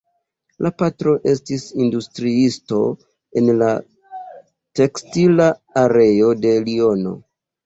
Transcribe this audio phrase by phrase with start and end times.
[0.65, 2.79] La patro estis industriisto
[3.43, 3.69] en la
[4.81, 5.51] tekstila
[5.85, 7.15] areo de Liono.